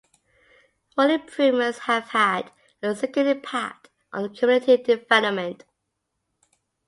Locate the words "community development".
4.35-5.63